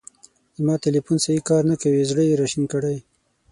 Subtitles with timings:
[0.57, 2.07] زما تیلیفون سیی کار نه کوی.
[2.11, 2.97] زړه یې را شین کړی.